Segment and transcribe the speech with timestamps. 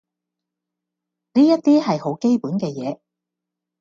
[1.35, 2.99] 呢一啲係啲好基本嘅嘢